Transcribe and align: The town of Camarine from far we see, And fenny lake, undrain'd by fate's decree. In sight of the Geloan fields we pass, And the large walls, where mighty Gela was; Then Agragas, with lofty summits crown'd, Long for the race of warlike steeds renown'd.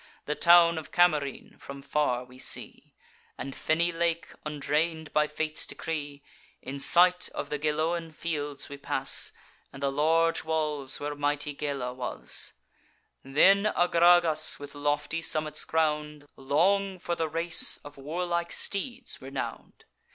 The 0.25 0.33
town 0.33 0.79
of 0.79 0.91
Camarine 0.91 1.57
from 1.59 1.83
far 1.83 2.23
we 2.25 2.39
see, 2.39 2.95
And 3.37 3.53
fenny 3.55 3.91
lake, 3.91 4.33
undrain'd 4.47 5.13
by 5.13 5.27
fate's 5.27 5.67
decree. 5.67 6.23
In 6.59 6.79
sight 6.79 7.29
of 7.35 7.51
the 7.51 7.59
Geloan 7.59 8.09
fields 8.11 8.67
we 8.67 8.77
pass, 8.77 9.31
And 9.71 9.83
the 9.83 9.91
large 9.91 10.43
walls, 10.43 10.99
where 10.99 11.13
mighty 11.13 11.53
Gela 11.53 11.93
was; 11.93 12.53
Then 13.23 13.65
Agragas, 13.75 14.57
with 14.57 14.73
lofty 14.73 15.21
summits 15.21 15.65
crown'd, 15.65 16.25
Long 16.35 16.97
for 16.97 17.13
the 17.13 17.29
race 17.29 17.77
of 17.85 17.95
warlike 17.97 18.51
steeds 18.51 19.21
renown'd. 19.21 19.85